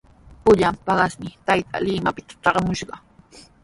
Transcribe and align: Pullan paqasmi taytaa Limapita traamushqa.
Pullan 0.43 0.75
paqasmi 0.87 1.29
taytaa 1.45 1.83
Limapita 1.85 2.33
traamushqa. 2.43 2.95